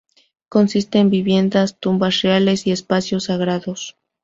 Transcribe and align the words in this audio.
Consiste 0.49 0.97
en 0.97 1.11
viviendas, 1.11 1.77
tumbas 1.79 2.23
reales 2.23 2.65
y 2.65 2.71
espacios 2.71 3.25
sagrados. 3.25 3.97